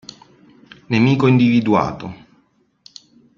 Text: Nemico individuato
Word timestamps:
Nemico 0.87 1.27
individuato 1.27 2.09